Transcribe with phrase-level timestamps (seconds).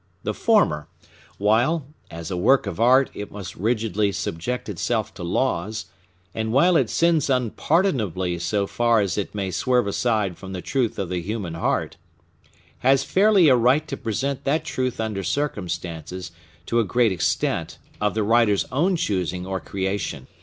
[0.23, 5.85] The former—while, as a work of art, it must rigidly subject itself to laws,
[6.33, 10.97] and while it sins unpardonably so far as it may swerve aside from the truth
[10.97, 16.31] of the human heart—has fairly a right to present that truth under circumstances,
[16.65, 20.25] to a great extent, of the writer's own choosing or creation.